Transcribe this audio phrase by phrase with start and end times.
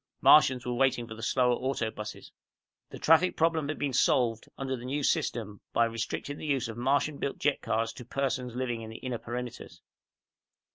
[0.21, 2.31] Martians were waiting for the slower auto buses.
[2.89, 6.75] The traffic problem had been solved, under the New System, by restricting the use of
[6.77, 9.79] the Martian built jet cars to persons living in the inner perimeters.